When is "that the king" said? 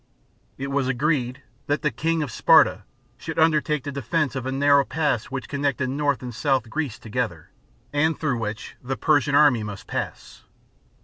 1.67-2.23